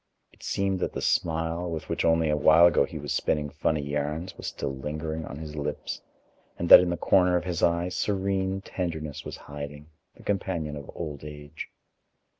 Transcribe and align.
It 0.33 0.41
seemed 0.41 0.79
that 0.79 0.93
the 0.93 0.99
smile, 1.03 1.69
with 1.69 1.87
which 1.87 2.03
only 2.03 2.31
a 2.31 2.35
while 2.35 2.65
ago 2.65 2.85
he 2.85 2.97
was 2.97 3.13
spinning 3.13 3.51
funny 3.51 3.81
yarns, 3.83 4.35
was 4.35 4.47
still 4.47 4.75
lingering 4.75 5.25
on 5.25 5.37
his 5.37 5.55
lips, 5.55 6.01
and 6.57 6.69
that 6.69 6.79
in 6.79 6.89
the 6.89 6.97
corner 6.97 7.37
of 7.37 7.43
his 7.43 7.61
eye 7.61 7.89
serene 7.89 8.61
tenderness 8.61 9.23
was 9.23 9.37
hiding, 9.37 9.91
the 10.15 10.23
companion 10.23 10.75
of 10.75 10.89
old 10.95 11.23
age. 11.23 11.69